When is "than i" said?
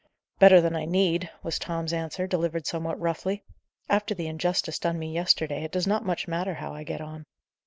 0.61-0.85